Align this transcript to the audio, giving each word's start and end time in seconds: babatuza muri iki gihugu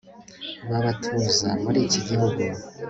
babatuza 0.69 1.49
muri 1.63 1.79
iki 1.87 1.99
gihugu 2.07 2.41